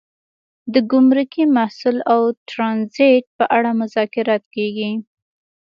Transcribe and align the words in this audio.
د 0.73 0.75
ګمرکي 0.91 1.43
محصول 1.57 1.97
او 2.13 2.21
ټرانزیټ 2.51 3.23
په 3.37 3.43
اړه 3.57 3.69
مذاکرات 3.81 4.43
کیږي 4.55 4.91